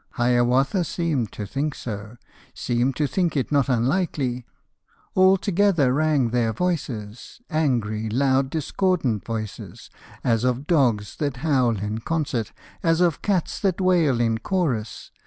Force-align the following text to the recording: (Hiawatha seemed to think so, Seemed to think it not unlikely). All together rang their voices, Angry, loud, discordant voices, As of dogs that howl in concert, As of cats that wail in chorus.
(Hiawatha 0.13 0.83
seemed 0.83 1.31
to 1.33 1.45
think 1.45 1.75
so, 1.75 2.17
Seemed 2.55 2.95
to 2.95 3.05
think 3.05 3.37
it 3.37 3.51
not 3.51 3.69
unlikely). 3.69 4.47
All 5.13 5.37
together 5.37 5.93
rang 5.93 6.29
their 6.31 6.51
voices, 6.53 7.39
Angry, 7.51 8.09
loud, 8.09 8.49
discordant 8.49 9.23
voices, 9.23 9.91
As 10.23 10.43
of 10.43 10.65
dogs 10.65 11.17
that 11.17 11.37
howl 11.45 11.77
in 11.77 11.99
concert, 11.99 12.51
As 12.81 12.99
of 12.99 13.21
cats 13.21 13.59
that 13.59 13.79
wail 13.79 14.19
in 14.19 14.39
chorus. 14.39 15.11